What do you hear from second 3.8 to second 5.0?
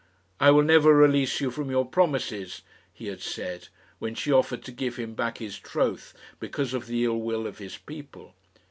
when she offered to give